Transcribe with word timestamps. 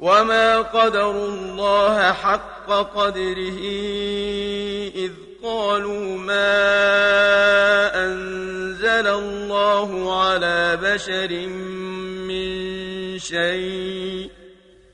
وما 0.00 0.60
قدروا 0.60 1.28
الله 1.28 2.12
حق 2.12 2.68
قدره 2.68 3.60
إذ 4.94 5.12
قالوا 5.42 6.18
ما 6.18 6.56
أنزل 7.94 9.06
الله 9.06 10.20
على 10.22 10.78
بشر 10.82 11.46
من 12.28 13.18
شيء 13.18 14.30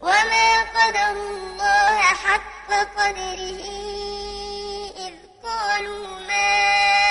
وما 0.00 0.62
قدروا 0.78 1.36
الله 1.36 1.98
حق 1.98 2.70
قدره 2.98 3.62
إذ 5.06 5.14
قالوا 5.42 6.06
ما 6.28 7.05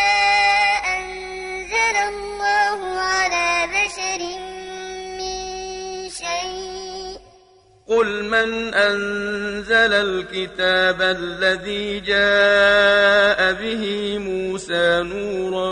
قل 7.88 8.24
من 8.24 8.74
أنزل 8.74 9.93
الكتاب 9.93 11.02
الذي 11.02 12.00
جاء 12.00 13.54
به 13.54 14.18
موسى 14.18 15.04
نورا 15.04 15.70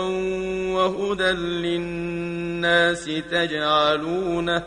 وهدى 0.74 1.30
للناس 1.32 3.04
تجعلونه 3.04 4.62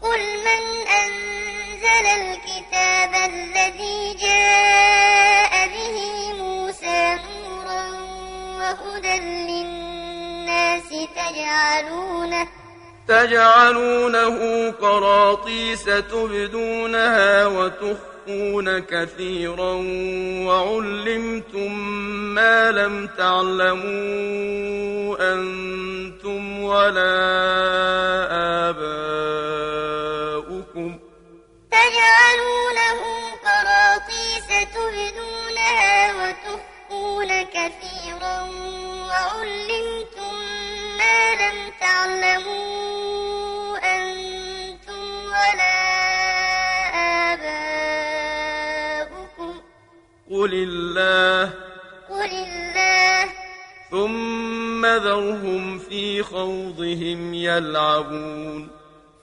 قل 0.00 0.20
من 0.46 0.62
أنزل 1.04 2.06
الكتاب 2.20 3.14
الذي 3.30 4.14
جاء 4.20 5.68
به 5.68 5.98
موسى 6.42 7.18
نورا 7.24 7.90
وهدى 8.58 9.20
للناس 9.20 10.88
تجعلونه 11.16 12.63
تجعلونه 13.08 14.70
قراطيس 14.70 15.84
تبدونها 15.84 17.46
وتخفون 17.46 18.78
كثيرا 18.78 19.72
وعلمتم 20.46 21.78
ما 22.34 22.70
لم 22.70 23.06
تعلموا 23.18 24.34
أنتم 25.32 26.62
ولا 26.62 27.16
آباؤكم. 28.70 30.18
تجعلونه 31.70 33.00
قراطيس 33.44 34.48
تبدونها 34.74 36.12
وتخفون 36.12 37.30
كثيرا 37.42 38.36
وعلمتم 39.08 40.43
ما 41.14 41.34
لم 41.34 41.58
تعلموا 41.80 43.78
أنتم 43.78 45.04
ولا 45.26 45.78
آباؤكم. 47.32 49.52
قل 50.30 50.54
الله 50.54 51.52
قل 52.10 52.30
الله. 52.30 53.30
ثم 53.90 54.86
ذرهم 54.86 55.78
في 55.78 56.22
خوضهم 56.22 57.34
يلعبون. 57.34 58.70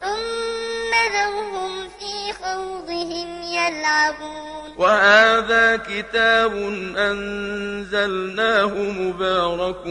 ثم 0.01 0.91
ذرهم 1.13 1.89
في 1.89 2.33
خوضهم 2.33 3.41
يلعبون. 3.41 4.50
وهذا 4.81 5.77
كتاب 5.77 6.53
أنزلناه 6.97 8.73
مبارك 8.75 9.87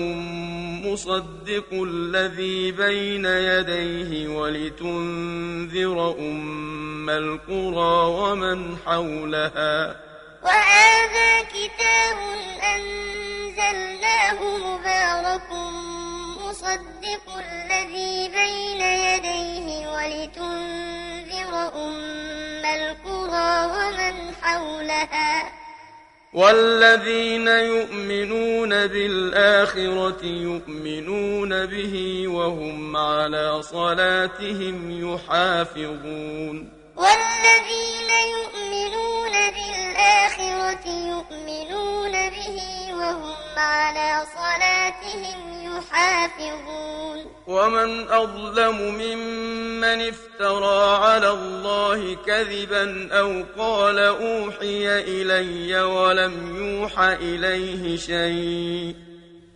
مصدق 0.87 1.71
الذي 1.73 2.73
بين 2.73 3.25
يديه 3.25 4.29
ولتنذر 4.29 6.17
أم 6.19 7.11
القرى 7.11 8.07
ومن 8.21 8.77
حولها. 8.87 9.97
وهذا 10.43 11.43
كتاب 11.43 12.19
أنزلناه 12.75 14.39
مبارك 14.59 15.51
مصدق 16.43 17.27
الذي 17.39 18.29
بين 18.29 18.81
يديه 18.81 19.89
ولتنذر 19.89 21.53
أم 21.75 22.40
حولها. 24.51 25.53
والذين 26.33 27.49
يؤمنون 27.49 28.87
بالآخرة 28.87 30.25
يؤمنون 30.25 31.67
به 31.67 32.29
وهم 32.29 32.97
على 32.97 33.63
صلاتهم 33.63 34.77
يحافظون. 34.91 36.73
والذين 36.97 38.11
يؤمنون 38.37 39.35
بالآخرة 39.57 40.87
يؤمنون 40.89 42.13
به 42.13 42.59
وهم 42.95 43.59
على 43.59 44.23
صلاتهم 44.37 45.60
يحافظون 45.81 47.27
ومن 47.47 48.09
أظلم 48.09 48.77
ممن 48.81 50.09
افترى 50.09 50.97
على 50.97 51.31
الله 51.31 52.15
كذبا 52.15 53.09
أو 53.13 53.45
قال 53.59 53.99
أوحي 53.99 54.99
إلي 54.99 55.83
ولم 55.83 56.57
يوحى 56.57 57.13
إليه 57.15 57.97
شيء. 57.97 58.95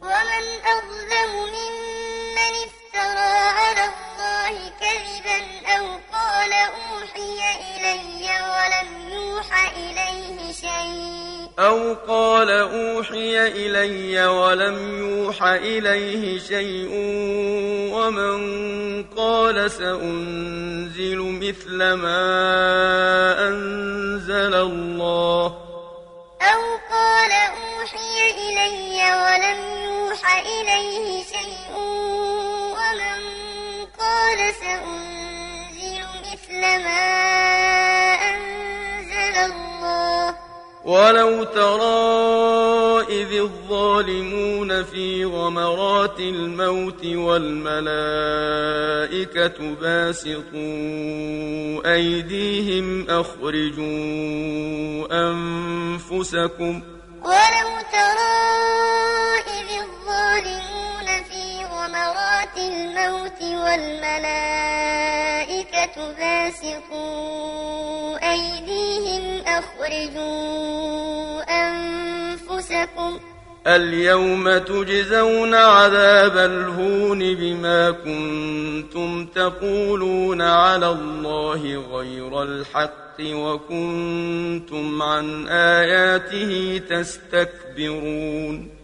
ومن 0.02 0.44
أظلم 0.76 1.32
ممن 1.56 2.52
افترى 2.66 3.34
على 3.58 3.84
الله 3.84 4.70
كذبا 4.80 5.38
أو 5.76 5.84
قال 6.12 6.52
أوحي 6.52 7.40
إلي 7.76 7.84
ولم 7.84 8.08
يوحى 8.20 8.32
إليه 8.32 8.34
شيء 8.60 8.73
أو 11.58 11.94
قال 12.08 12.50
أوحي 12.50 13.46
إلي 13.46 14.26
ولم 14.26 14.98
يوحى 14.98 15.56
إليه 15.56 16.38
شيء 16.38 16.88
ومن 17.94 19.04
قال 19.16 19.70
سأنزل 19.70 21.18
مثل 21.18 21.92
ما 21.92 22.18
أنزل 23.48 24.54
الله 24.54 25.46
أو 26.42 26.62
قال 26.90 27.32
أوحي 27.32 28.30
إلي 28.30 28.98
ولم 29.14 29.60
يوحى 29.84 30.40
إليه 30.40 31.22
شيء 31.22 31.76
ومن 32.74 33.20
قال 33.98 34.54
سأنزل 34.54 36.04
مثل 36.32 36.60
ما 36.60 37.44
أنزل 37.50 37.63
ولو 40.84 41.44
ترى 41.44 43.00
إذ 43.08 43.32
الظالمون 43.32 44.82
في 44.82 45.24
غمرات 45.24 46.20
الموت 46.20 47.06
والملائكة 47.06 47.84
باسطوا 49.80 50.52
أيديهم 51.94 53.06
أخرجوا 53.10 53.84
أنفسكم 55.30 56.82
ولو 57.22 57.68
ترى 57.92 58.73
الموت 62.68 63.42
والملائكة 63.42 64.54
باسطوا 66.18 67.52
أيديهم 68.32 69.42
أخرجوا 69.46 71.42
أنفسكم 71.68 73.20
اليوم 73.66 74.58
تجزون 74.58 75.54
عذاب 75.54 76.36
الهون 76.36 77.34
بما 77.34 77.90
كنتم 77.90 79.26
تقولون 79.26 80.42
على 80.42 80.88
الله 80.88 81.84
غير 81.92 82.42
الحق 82.42 83.20
وكنتم 83.20 85.02
عن 85.02 85.48
آياته 85.48 86.80
تستكبرون 86.90 88.83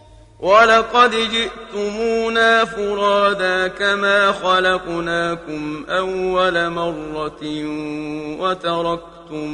ولقد 0.41 1.11
جئتمونا 1.11 2.65
فرادا 2.65 3.67
كما 3.67 4.31
خلقناكم 4.31 5.85
أول 5.89 6.69
مرة 6.69 7.41
وتركتم 8.41 9.49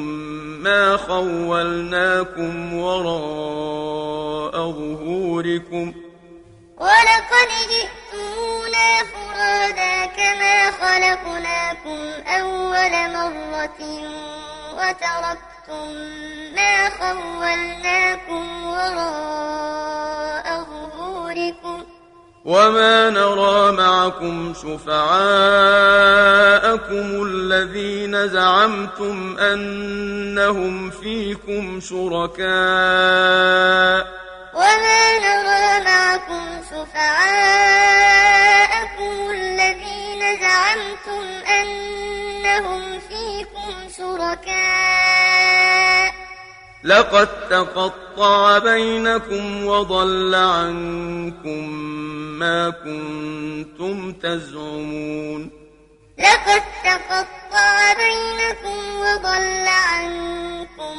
ما 0.64 0.98
خولناكم 0.98 2.74
وراء 2.74 4.52
ظهوركم 4.52 5.94
ولقد 6.78 7.50
جئتمونا 7.70 9.04
فرادا 9.14 10.06
كما 10.06 10.72
خلقناكم 10.72 12.00
أول 12.28 13.14
مرة 13.14 13.78
بصيرة 14.78 15.57
وتركتم 15.68 15.92
ما 16.56 16.90
خولناكم 16.90 18.66
وراء 18.66 20.48
ظهوركم. 20.64 21.84
وما 22.46 23.10
نرى 23.10 23.72
معكم 23.72 24.54
شفعاءكم 24.54 25.18
الذين 27.24 28.28
زعمتم 28.28 29.38
أنهم 29.38 30.90
فيكم 30.90 31.80
شركاء. 31.80 32.48
وما 34.54 35.20
نرى 35.20 35.86
معكم 35.86 36.44
شفعاءكم 36.70 37.67
لقد 46.88 47.50
تقطع 47.50 48.58
بينكم 48.58 49.66
وضل 49.66 50.36
عنكم 50.36 51.70
ما 52.40 52.70
كنتم 52.70 54.14
تزعمون. 54.14 55.50
لقد 56.20 56.64
تقطع 56.84 57.94
بينكم 57.94 58.80
وضل 59.00 59.68
عنكم 59.68 60.98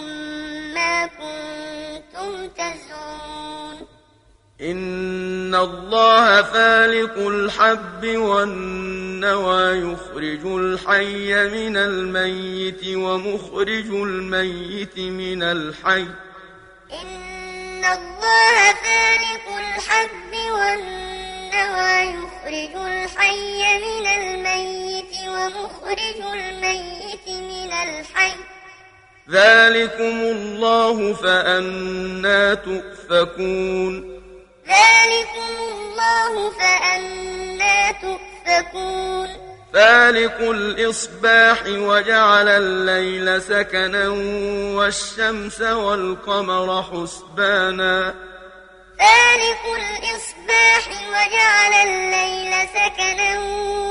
ما 0.75 1.07
كنتم 1.07 2.49
تزعمون. 2.49 3.68
إن 4.61 5.55
الله 5.55 6.43
فالق 6.43 7.19
الحب 7.19 8.07
والنوى 8.07 9.93
يخرج 9.93 10.47
الحي 10.47 11.49
من 11.49 11.77
الميت 11.77 12.87
ومخرج 12.87 13.87
الميت 13.87 14.99
من 14.99 15.43
الحي 15.43 16.07
إن 16.93 17.85
الله 17.85 18.75
فالق 18.83 19.47
الحب 19.59 20.33
والنوى 20.53 22.19
يخرج 22.19 22.87
الحي 22.87 23.79
من 23.79 24.07
الميت 24.07 25.15
ومخرج 25.29 26.21
الميت 26.35 27.29
من 27.29 27.73
الحي 27.73 28.33
ذلكم 29.31 30.21
الله 30.21 31.15
فأنا 31.15 32.55
تؤفكون 32.55 34.18
ذلكم 34.69 35.55
الله 35.73 36.51
فأنا 36.51 37.93
تؤفكون 37.93 39.29
فالق 39.75 40.41
الإصباح 40.41 41.63
وجعل 41.67 42.49
الليل 42.49 43.43
سكنا 43.43 44.09
والشمس 44.79 45.61
والقمر 45.61 46.83
حسبانا 46.83 48.15
فالق 48.99 49.65
الإصباح 49.77 50.85
وجعل 51.09 51.73
الليل 51.89 52.69
سكنا 52.69 53.39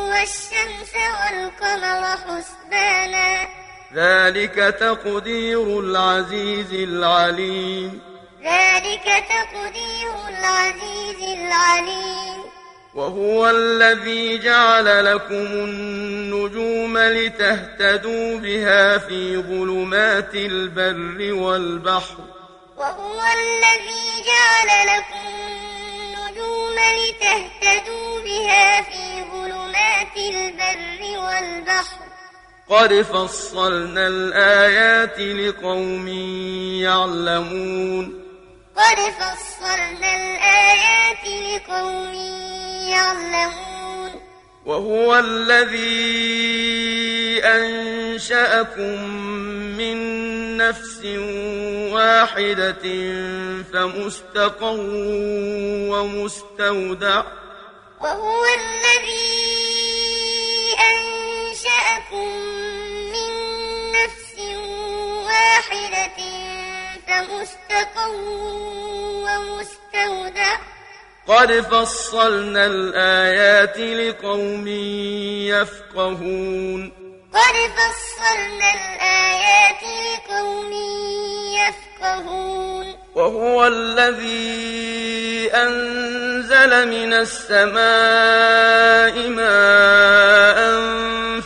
والشمس 0.09 0.93
والقمر 0.95 2.17
حسبانا 2.17 3.47
ذلك 3.93 4.55
تقدير 4.79 5.79
العزيز 5.79 6.73
العليم 6.73 8.16
ذلك 8.47 9.07
تقدير 9.29 10.11
العزيز 10.29 11.21
العليم. 11.39 12.39
وهو 12.95 13.49
الذي 13.49 14.37
جعل 14.37 15.05
لكم 15.05 15.35
النجوم 15.35 16.97
لتهتدوا 16.97 18.39
بها 18.39 18.97
في 18.97 19.37
ظلمات 19.37 20.35
البر 20.35 21.33
والبحر. 21.33 22.17
وهو 22.77 23.21
الذي 23.21 24.23
جعل 24.29 24.69
لكم 24.87 25.27
النجوم 25.37 26.75
لتهتدوا 26.99 28.21
بها 28.21 28.81
في 28.81 29.23
ظلمات 29.31 30.17
البر 30.17 31.19
والبحر. 31.19 31.97
قد 32.69 33.01
فصلنا 33.01 34.07
الآيات 34.07 35.19
لقوم 35.19 36.07
يعلمون. 36.83 38.26
قد 38.77 38.99
فصلنا 39.19 40.15
الآيات 40.15 41.25
لقوم 41.25 42.13
يعلمون. 42.89 44.11
وهو 44.65 45.15
الذي 45.15 46.27
أنشأكم 47.43 49.03
من 49.77 49.97
نفس 50.57 51.01
واحدة 51.93 52.85
فمستقر 53.73 54.77
ومستودع. 55.91 57.23
وهو 58.01 58.43
الذي 58.45 59.37
أنشأكم 60.93 62.56
فمستقر 67.17 68.15
ومستودع. 69.25 70.57
قد 71.27 71.59
فصلنا 71.59 72.65
الآيات 72.65 73.77
لقوم 73.77 74.67
يفقهون. 75.47 76.91
قد 77.33 77.71
فصلنا 77.77 78.73
الآيات 78.73 79.83
لقوم 79.83 80.71
يفقهون. 81.53 81.86
وهو 83.15 83.67
الذي 83.67 85.49
أنزل 85.53 86.87
من 86.87 87.13
السماء 87.13 87.77
ماء 89.29 90.57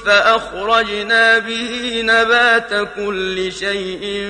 فأخرجنا 0.05 1.37
به 1.37 2.01
نبات 2.03 2.73
كل 2.95 3.51
شيء 3.51 4.29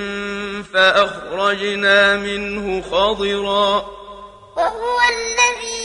فأخرجنا 0.74 2.16
منه 2.16 2.82
خضرا. 2.82 3.86
وهو 4.56 4.98
الذي 5.16 5.82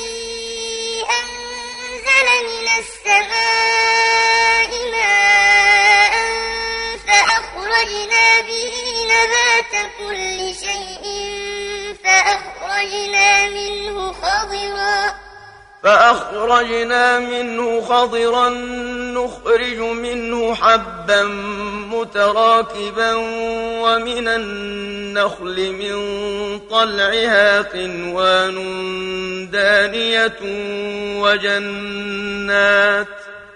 أنزل 1.20 2.28
من 2.52 2.68
السماء 2.80 4.72
ماء 4.92 6.16
فأخرجنا 7.08 8.26
به 8.48 8.67
نبات 9.18 9.74
كل 10.00 10.38
شيء 10.56 11.06
فأخرجنا 12.04 13.50
منه 13.50 14.14
خضرا. 14.14 15.16
فأخرجنا 15.84 17.20
منه 17.20 17.82
خضرا 17.82 18.50
نخرج 19.14 19.78
منه 19.78 20.56
حبا 20.56 21.24
متراكبا 21.94 23.14
ومن 23.84 24.28
النخل 24.28 25.72
من 25.72 25.98
طلعها 26.60 27.62
قنوان 27.62 28.56
دانية 29.52 30.40
وجنات. 31.22 33.08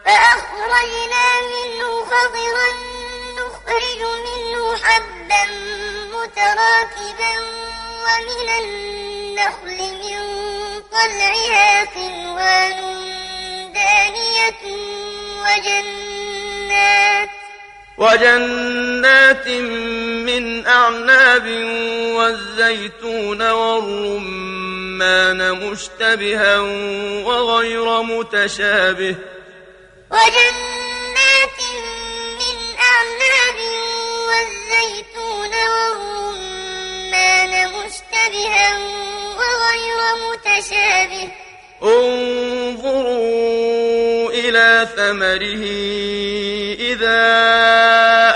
فأخرجنا 0.05 1.25
منه 1.53 2.05
خضرا 2.05 2.90
نخرج 3.71 4.01
منه 4.01 4.75
حبا 4.75 5.43
متراكبا 6.13 7.33
ومن 8.03 8.47
النخل 8.63 9.79
من 9.79 10.21
طلعها 10.91 11.69
قنوان 11.83 12.79
دانية 13.73 14.63
وجنات. 15.43 17.29
وجنات 17.97 19.47
من 20.27 20.67
أعناب 20.67 21.47
والزيتون 22.15 23.41
والرمان 23.51 25.39
مشتبها 25.51 26.59
وغير 27.25 28.01
متشابه. 28.01 29.15
وجنات 30.11 30.70
مشتبها 38.31 38.77
وغير 39.37 39.99
متشابه. 40.31 41.27
انظروا 41.83 43.11
إلى 44.31 44.87
ثمره 44.95 45.63
إذا 46.79 47.21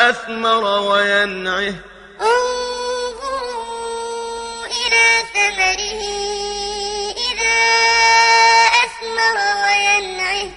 أثمر 0.10 0.64
وينعه. 0.92 1.76
انظروا 2.22 3.56
إلى 4.66 5.08
ثمره 5.34 6.02
إذا 7.32 7.60
أثمر 8.84 9.38
وينعه. 9.64 10.50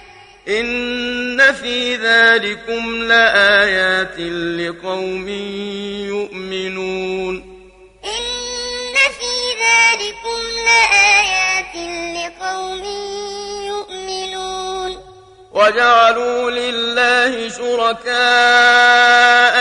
إن 0.47 1.53
في 1.53 1.95
ذلكم 1.95 3.03
لآيات 3.03 4.19
لقوم 4.59 5.29
يؤمنون. 6.07 7.48
لآيات 10.69 11.75
لقوم 12.15 12.83
يؤمنون 13.67 14.91
وجعلوا 15.51 16.51
لله 16.51 17.49
شركاء 17.49 18.15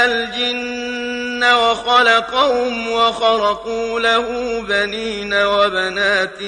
الجن 0.04 1.44
وخلقهم 1.44 2.92
وخرقوا 2.92 4.00
له 4.00 4.60
بنين 4.60 5.34
وبنات 5.34 6.38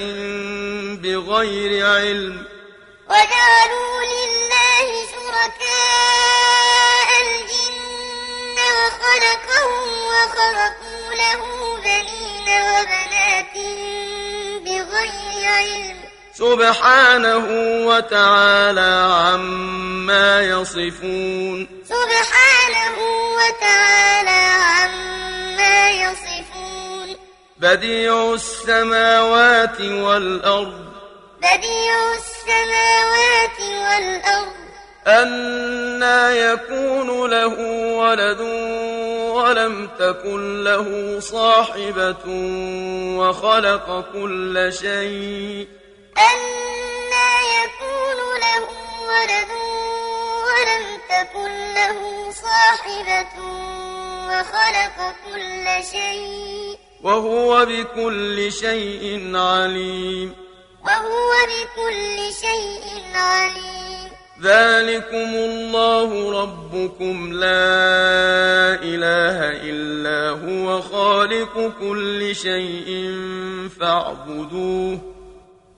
بغير 1.03 1.87
علم 1.87 2.45
وجعلوا 3.09 4.01
لله 4.13 4.87
شركاء 5.13 7.09
الجن 7.21 8.57
وخلقهم 8.77 9.89
وخرقوا 10.11 11.13
له 11.13 11.41
بنين 11.83 12.47
وبنات 12.69 13.55
بغير 15.01 15.49
علم 15.49 15.97
سبحانه 16.33 17.45
وتعالى 17.87 18.91
عما 19.13 20.41
يصفون. 20.41 21.67
سبحانه 21.85 22.97
وتعالى 23.37 24.41
عما 24.75 25.91
يصفون. 25.91 27.17
بديع 27.57 28.33
السماوات 28.33 29.81
والأرض. 29.81 30.85
بديع 31.37 31.95
السماوات 32.13 33.59
والأرض. 33.59 34.60
أنا 35.07 36.31
يكون 36.31 37.29
له 37.29 37.55
ولد 37.97 38.41
ولم 39.33 39.89
تكن 39.99 40.63
له 40.63 41.19
صاحبة 41.19 42.25
وخلق 43.17 44.05
كل 44.13 44.73
شيء 44.73 45.67
أنا 46.17 47.29
يكون 47.57 48.19
له 48.41 48.67
ولد 49.09 49.51
ولم 50.45 50.85
تكن 51.09 51.73
له 51.73 52.31
صاحبة 52.31 53.41
وخلق 54.27 55.15
كل 55.25 55.85
شيء 55.91 56.77
وهو 57.03 57.65
بكل 57.65 58.51
شيء 58.51 59.31
عليم 59.35 60.35
وهو 60.85 61.31
بكل 61.47 62.33
شيء 62.33 63.15
عليم 63.15 63.80
ذلكم 64.41 65.29
الله 65.35 66.41
ربكم 66.41 67.33
لا 67.33 68.73
إله 68.81 69.37
إلا 69.69 70.29
هو 70.29 70.81
خالق 70.81 71.71
كل 71.79 72.35
شيء 72.35 72.89
فاعبدوه. 73.79 74.99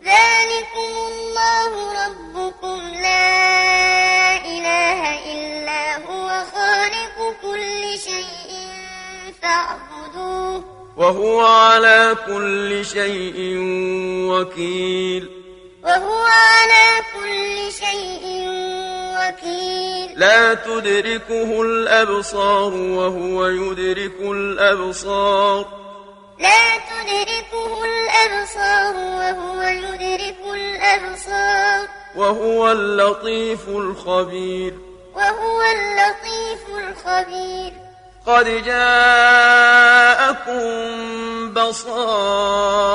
ذلكم 0.04 0.92
الله 1.12 1.72
ربكم 2.06 2.80
لا 3.02 4.36
إله 4.46 5.02
إلا 5.34 5.84
هو 6.08 6.28
خالق 6.56 7.18
كل 7.42 8.00
شيء 8.00 8.52
فاعبدوه. 9.42 10.64
وهو 10.98 11.40
على 11.46 12.16
كل 12.28 12.86
شيء 12.86 13.58
وكيل. 14.32 15.43
وهو 15.84 16.24
على 16.24 17.02
كل 17.14 17.72
شيء 17.72 18.50
وكيل. 19.18 20.20
لا 20.20 20.54
تدركه 20.54 21.62
الأبصار 21.62 22.74
وهو 22.74 23.46
يدرك 23.46 24.20
الأبصار. 24.22 25.66
لا 26.40 26.78
تدركه 26.78 27.86
الأبصار 27.86 28.96
وهو 28.96 29.62
يدرك 29.62 30.38
الأبصار. 30.54 31.88
وهو 32.16 32.72
اللطيف 32.72 33.68
الخبير. 33.68 34.74
وهو 35.16 35.62
اللطيف 35.62 36.64
الخبير. 36.78 37.73
قد 38.26 38.64
جاءكم 38.66 40.14
بصائر 41.54 42.88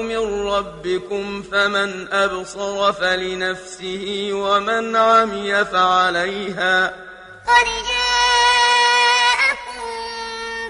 من 0.00 0.48
ربكم 0.48 1.42
فمن 1.42 2.12
أبصر 2.12 2.92
فلنفسه 2.92 4.30
ومن 4.32 4.96
عمي 4.96 5.64
فعليها 5.64 6.86
قد 7.46 7.66
جاءكم 7.92 9.82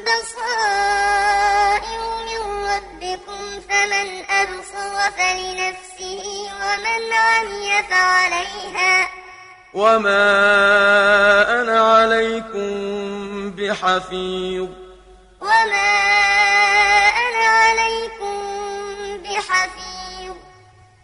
بصائر 0.07 2.01
من 2.27 2.43
ربكم 2.67 3.41
فمن 3.69 4.09
أبصر 4.31 4.95
فلنفسه 5.17 6.25
ومن 6.63 7.03
عمي 7.13 7.83
فعليها 7.91 9.09
وما 9.75 10.23
أنا 11.61 11.81
عليكم 11.81 13.26
بحفيظ. 13.57 14.69
وما 15.41 15.93
أنا 17.23 17.47
عليكم 17.47 18.39
بحفيظ. 19.23 20.37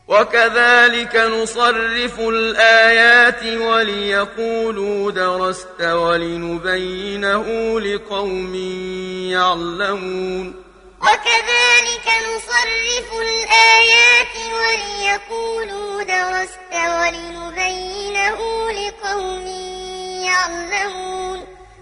وكذلك 0.08 1.16
نصرف 1.16 2.20
الآيات 2.20 3.44
وليقولوا 3.44 5.10
درست 5.10 5.80
ولنبينه 5.80 7.46
لقوم 7.80 8.54
يعلمون. 9.32 10.62
وكذلك 11.00 12.06
نصرف 12.06 13.08
الآيات 13.20 14.34
وليقولوا 14.58 16.02
درست 16.02 16.72
ولنبينه 16.72 18.38
لقوم 18.70 19.46
يعلمون. 20.26 21.11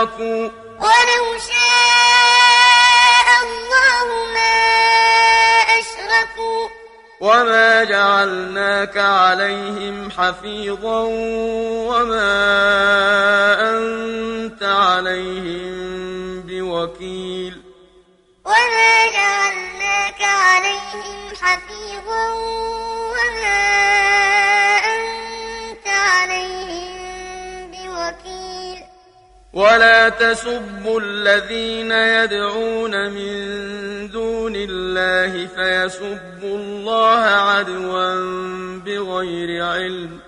أشركوا 0.00 0.50
ولو 0.80 1.38
شاء 1.38 3.28
الله 3.42 4.06
ما 4.34 4.56
أشركوا. 5.78 6.68
وما 7.20 7.84
جعلناك 7.84 8.96
عليهم 8.96 10.10
حفيظا 10.10 11.00
وما 11.90 12.32
أنت 13.70 14.62
عليهم 14.62 16.42
بوكيل. 16.46 17.62
وما 18.44 19.06
جعلناك 19.06 20.22
عليهم 20.22 21.34
حفيظا 21.42 22.32
وما 23.12 23.80
ولا 29.52 30.08
تسبوا 30.08 31.00
الذين 31.00 31.92
يدعون 31.92 33.10
من 33.10 33.34
دون 34.10 34.56
الله 34.56 35.46
فيسبوا 35.46 36.56
الله 36.58 37.24
عدوا 37.24 38.14
بغير 38.86 39.64
علم. 39.64 40.20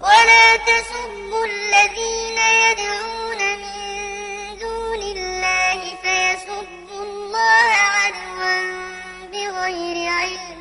ولا 0.00 0.56
تسبوا 0.56 1.44
الذين 1.44 2.38
يدعون 2.64 3.40
من 3.64 4.58
دون 4.64 5.02
الله 5.16 5.78
فيسبوا 6.02 7.02
الله 7.02 7.68
عدوا 7.96 8.56
بغير 9.32 9.96
علم. 10.10 10.58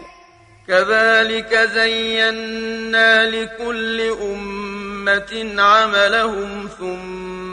كذلك 0.67 1.51
زينا 1.55 3.29
لكل 3.29 3.97
أمة 4.21 5.61
عملهم 5.61 6.69
ثم 6.79 7.52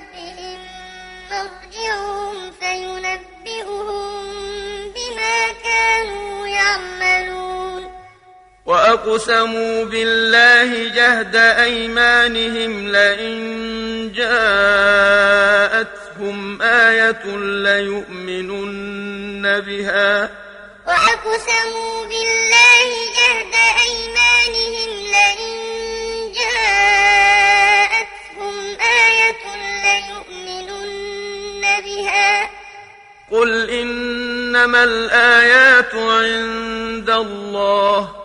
وأقسموا 9.05 9.85
بالله 9.85 10.89
جهد 10.95 11.35
أيمانهم 11.35 12.87
لئن 12.87 14.11
جاءتهم 14.15 15.41
آية 16.61 17.25
ليؤمنن 17.63 18.81
بها 19.59 20.29
وأقسموا 20.87 22.05
بالله 22.05 22.89
جهد 23.17 23.53
أيمانهم 23.85 24.89
لئن 25.15 25.53
جاءتهم 26.37 27.75
آية 28.81 29.43
ليؤمنن 29.83 31.63
بها 31.85 32.49
قل 33.31 33.69
إنما 33.69 34.83
الآيات 34.83 35.95
عند 35.95 37.09
الله 37.09 38.20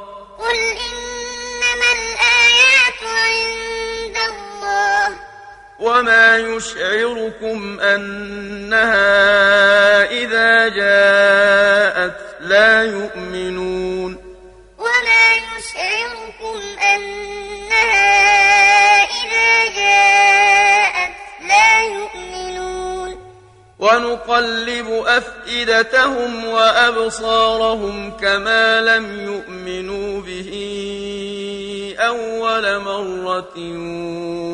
وما 5.78 6.38
يشعركم 6.38 7.80
أنها 7.80 8.94
إذا 10.10 10.68
جاءت 10.68 12.16
لا 12.40 12.82
يؤمنون 12.82 14.16
وما 14.78 15.34
يشعركم 15.34 16.60
أنها 16.94 18.16
إذا 19.04 19.74
جاءت 19.76 21.12
لا 21.48 21.82
يؤمنون 21.82 23.18
ونقلب 23.78 25.04
أفئدتهم 25.06 26.44
وأبصارهم 26.44 28.16
كما 28.16 28.80
لم 28.80 29.20
يؤمنوا 29.20 30.20
به 30.20 30.52
أول 31.96 32.78
مرة 32.78 33.56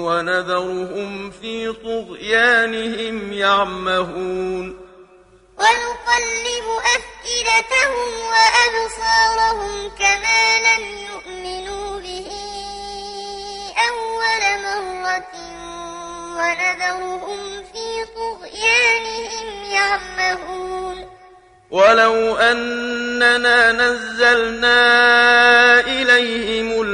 ونذرهم 0.06 1.30
في 1.30 1.72
طغيانهم 1.72 3.32
يعمهون. 3.32 4.82
ونقلب 5.58 6.66
أفئدتهم 6.96 8.08
وأبصارهم 8.32 9.90
كما 9.98 10.58
لم 10.58 10.84
يؤمنوا 11.10 12.00
به. 12.00 12.30
أول 13.88 14.42
مرة 14.62 15.32
ونذرهم 16.38 17.62
في 17.72 18.04
طغيانهم 18.14 19.64
يعمهون. 19.72 21.12
ولو 21.70 22.36
أننا 22.36 23.72
نزلنا 23.72 24.80
إليهم 25.80 26.81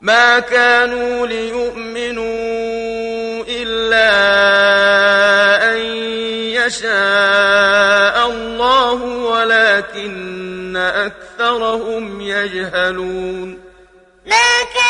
ما 0.00 0.38
كانوا 0.38 1.26
ليؤمنوا 1.26 2.24
إلا 3.48 4.10
أن 5.72 5.78
يشاء 6.56 8.30
الله 8.30 9.02
ولكن 9.02 10.76
أكثرهم 10.76 12.20
يجهلون. 12.20 13.58
ما 14.26 14.62
كانوا 14.74 14.89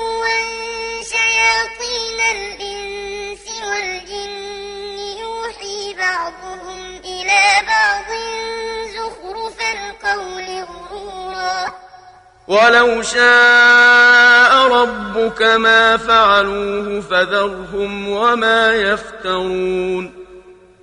ولو 12.51 13.01
شاء 13.01 14.67
ربك 14.67 15.41
ما 15.41 15.97
فعلوه 15.97 17.01
فذرهم 17.01 18.09
وما 18.09 18.75
يفترون. 18.75 20.13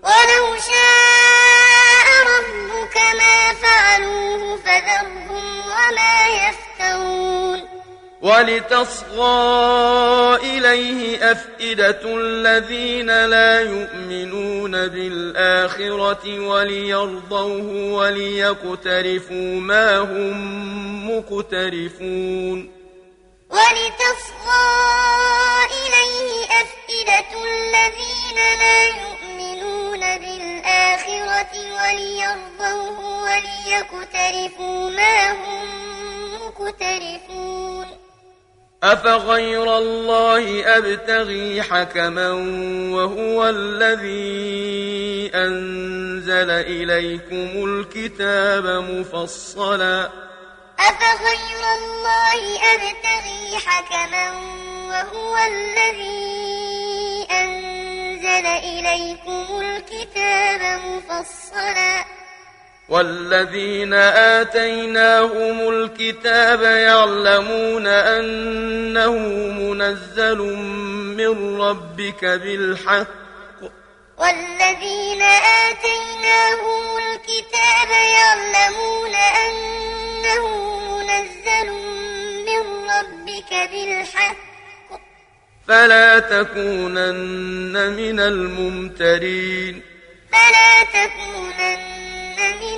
ولو 0.03 0.57
شاء 0.71 2.09
ربك 2.33 2.97
ما 3.21 3.53
فعلوه 3.63 4.57
فذرهم 4.65 5.47
وما 5.67 6.17
يفترون. 6.27 7.48
ولتصغى 8.23 9.29
إليه 10.37 11.33
أفئدة 11.33 12.01
الذين 12.05 13.07
لا 13.07 13.61
يؤمنون 13.61 14.73
بالآخرة 14.89 16.41
وليرضوه 16.41 17.93
وليقترفوا 17.93 19.61
ما 19.61 19.99
هم 19.99 20.37
مقترفون. 21.11 22.71
ولتصغى 23.51 24.38
أفغير 38.93 39.79
الله 39.79 40.77
أبتغي 40.79 41.63
حكما 41.63 42.31
وهو 42.93 43.47
الذي 43.49 45.31
أنزل 45.35 46.51
إليكم 46.51 47.65
الكتاب 47.65 48.67
مفصلا 48.67 50.11
أفغير 50.79 51.63
الله 51.79 52.57
أبتغي 52.75 53.59
حكما 53.67 54.31
وهو 54.89 55.37
الذي 55.37 56.49
أنزل 57.31 58.47
إليكم 58.47 59.61
الكتاب 59.61 60.81
مفصلا 60.81 62.18
والذين 62.89 63.95
آتيناهم 63.95 65.69
الكتاب 65.69 66.63
يعلمون 66.63 67.87
أنه 67.87 69.19
منزل 69.63 70.39
من 71.19 71.61
ربك 71.61 72.25
بالحق. 72.25 73.07
والذين 74.19 75.23
آتيناهم 75.69 76.83
الكتاب 76.99 77.91
يعلمون 77.91 79.15
أنه 79.15 80.45
منزل 80.99 81.71
من 82.47 82.91
ربك 82.91 83.71
بالحق. 83.71 84.37
فلا 85.69 86.19
تكونن 86.19 87.93
من 87.93 88.21
الممترين. 88.21 89.83
فلا 90.33 90.83
تكونن 90.83 91.88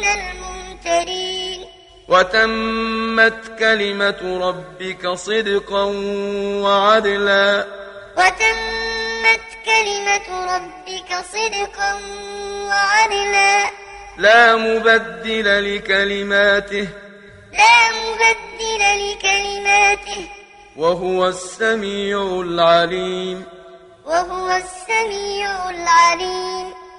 من 0.01 0.07
الممترين. 0.07 1.67
وتمت 2.09 3.59
كلمة 3.59 4.49
ربك 4.49 5.09
صدقا 5.09 5.85
وعدلا. 6.63 7.67
وتمت 8.17 9.47
كلمة 9.65 10.57
ربك 10.57 11.25
صدقا 11.33 12.01
وعدلا. 12.67 13.71
لا 14.19 14.57
مبدل 14.57 15.77
لكلماته. 15.77 16.89
لا 17.53 17.91
مبدل 17.91 19.13
لكلماته. 19.13 20.29
وهو 20.77 21.29
السميع 21.29 22.41
العليم. 22.41 23.45
وهو 24.07 24.51
السميع 24.51 25.71
العليم. 25.71 26.90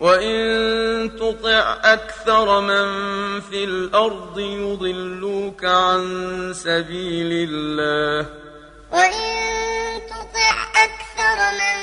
وإن 0.00 1.16
تطع 1.16 1.78
أكثر 1.84 2.60
من 2.60 2.86
في 3.40 3.64
الأرض 3.64 4.38
يضلوك 4.38 5.64
عن 5.64 6.52
سبيل 6.54 7.48
الله 7.50 8.26
وإن 8.92 10.00
تطع 10.06 10.54
أكثر 10.84 11.38
من 11.52 11.78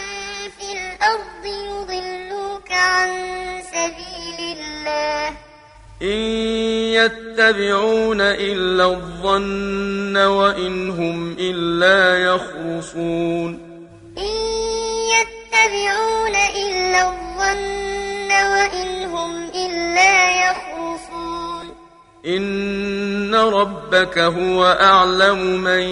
في 0.59 0.71
الأرض 0.77 1.45
يضلوك 1.45 2.71
عن 2.71 3.09
سبيل 3.61 4.57
الله 4.57 5.27
إن 6.01 6.19
يتبعون 6.95 8.21
إلا 8.21 8.85
الظن 8.85 10.17
وإن 10.17 10.89
هم 10.89 11.35
إلا 11.39 12.23
يخرصون 12.23 13.75
إن 14.17 14.35
يتبعون 15.15 16.35
إلا 16.35 17.09
الظن 17.09 17.84
وإن 18.43 19.05
هم 19.09 19.43
إلا 19.43 20.49
يخرصون. 20.49 21.65
إن 22.25 23.35
ربك 23.35 24.17
هو 24.17 24.77
أعلم 24.81 25.61
من 25.61 25.83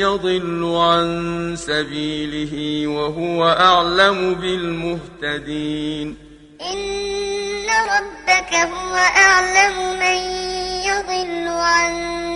يضل 0.00 0.76
عن 0.76 1.54
سبيله 1.58 2.86
وهو 2.86 3.48
أعلم 3.48 4.34
بالمهتدين. 4.34 6.16
إن 6.60 7.66
ربك 7.66 8.54
هو 8.54 8.94
أعلم 8.96 9.98
من 9.98 10.18
يضل 10.86 11.48
عن 11.48 11.92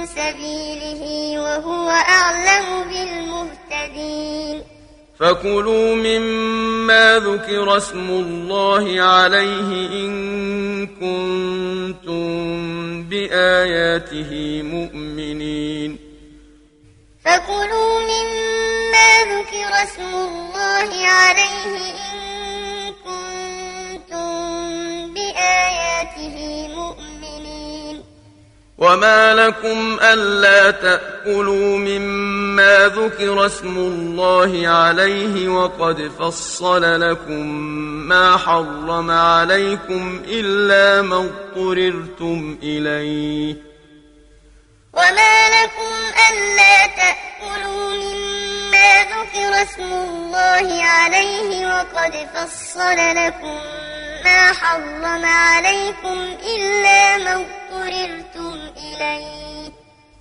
سبيله 0.06 1.02
وهو 1.40 1.90
أعلم 1.90 2.84
بالمهتدين. 2.90 4.79
فكلوا 5.20 5.94
مما 5.94 7.18
ذكر 7.18 7.76
اسم 7.76 8.11
الله 8.11 9.02
عليه 9.02 9.88
إن 10.06 10.87
كنتم 10.87 12.22
بآياته 13.02 14.62
مؤمنين. 14.62 15.98
فكلوا 17.24 18.00
مما 18.00 19.11
ذكر 19.33 19.70
اسم 19.83 20.14
الله 20.14 21.06
عليه 21.06 21.76
إن 21.90 22.92
كنتم 23.04 24.35
بآياته 25.14 26.37
مؤمنين 26.37 26.49
وما 28.80 29.34
لكم 29.34 29.98
ألا 30.02 30.70
تأكلوا 30.70 31.78
مما 31.78 32.86
ذكر 32.86 33.46
اسم 33.46 33.76
الله 33.78 34.68
عليه 34.68 35.48
وقد 35.48 36.10
فصل 36.18 37.00
لكم 37.00 37.46
ما 38.08 38.36
حرم 38.36 39.10
عليكم 39.10 40.22
إلا 40.26 41.02
ما 41.02 41.16
اضطررتم 41.16 42.58
إليه. 42.62 43.56
وما 44.92 45.48
لكم 45.48 45.92
ألا 46.30 46.86
تأكلوا 46.86 47.90
مما 47.90 49.02
ذكر 49.02 49.62
اسم 49.62 49.92
الله 49.92 50.84
عليه 50.84 51.66
وقد 51.66 52.28
فصل 52.34 52.96
لكم 52.96 53.58
ما 54.24 54.52
حرم 54.52 55.24
عليكم 55.24 56.36
إلا 56.56 57.16
ما 57.16 57.59
اضطررتم 57.70 58.59
إليه. 58.76 59.70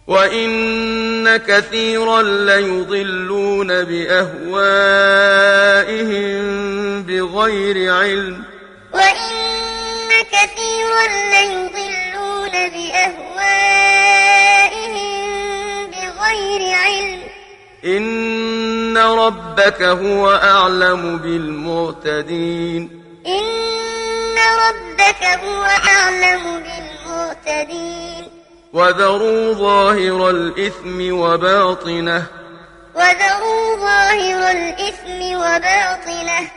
وإن 0.08 1.38
كثيرا 1.38 2.22
ليضلون 2.22 3.68
بأهوائهم 3.68 4.50
بغير 7.04 7.94
علم. 7.94 8.44
وإن 8.94 9.30
كثيرا 10.32 11.08
ليضلون 11.32 12.52
بأهوائهم 12.52 13.52
بغير 15.88 16.76
علم. 16.76 17.20
إن 17.86 18.98
ربك 18.98 19.82
هو 19.82 20.32
أعلم 20.32 21.18
بالمعتدين. 21.18 23.04
إن 23.28 24.36
ربك 24.38 25.24
هو 25.24 25.64
أعلم 25.64 26.44
بالمعتدين. 26.44 26.89
وذروا 28.74 29.54
ظاهر 29.54 30.30
الإثم 30.30 31.14
وباطنه. 31.14 32.26
وذروا 32.96 33.76
ظاهر 33.76 34.52
الإثم 34.52 35.36
وباطنه. 35.36 36.52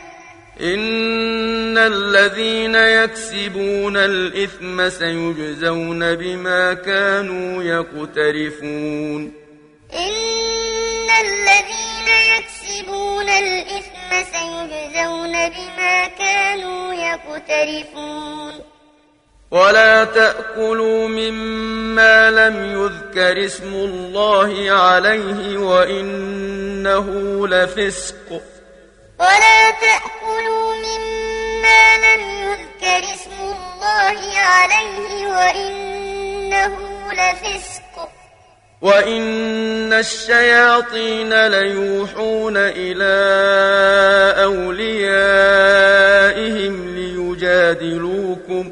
إن 0.61 1.77
الذين 1.77 2.75
يكسبون 2.75 3.97
الإثم 3.97 4.89
سيجزون 4.89 6.15
بما 6.15 6.73
كانوا 6.73 7.63
يقترفون. 7.63 9.33
إن 9.93 11.09
الذين 11.25 12.07
يكسبون 12.37 13.29
الإثم 13.29 14.09
سيجزون 14.09 15.49
بما 15.49 16.07
كانوا 16.07 16.93
يقترفون. 16.93 18.72
ولا 19.53 20.03
تأكلوا 20.03 21.07
مما 21.07 22.31
لم 22.31 22.81
يذكر 22.81 23.45
اسم 23.45 23.73
الله 23.73 24.71
عليه 24.71 25.57
وإنه 25.57 27.07
لفسق. 27.47 28.41
ولا 29.19 29.71
تأكلوا 29.71 30.73
مما 30.75 31.97
لم 31.97 32.21
يذكر 32.29 33.01
اسم 33.13 33.37
الله 33.41 34.19
عليه 34.37 35.27
وإنه 35.27 36.77
لفسق. 37.13 38.09
وإن 38.81 39.93
الشياطين 39.93 41.47
ليوحون 41.47 42.57
إلى 42.57 43.13
أوليائهم 44.43 44.95
ليجادلوكم. 46.95 48.71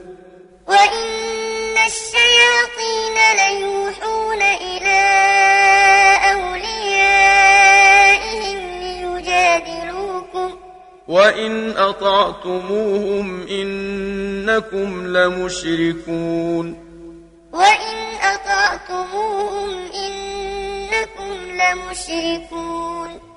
وإن 0.71 1.75
الشياطين 1.87 3.17
ليوحون 3.41 4.41
إلى 4.41 5.01
أوليائهم 6.31 7.79
ليجادلوكم 8.79 10.49
وإن 11.07 11.77
أطعتموهم 11.77 13.47
إنكم 13.47 15.07
لمشركون 15.17 16.65
وإن 17.53 17.97
أطعتموهم 18.21 19.91
إنكم 19.91 21.33
لمشركون 21.51 23.30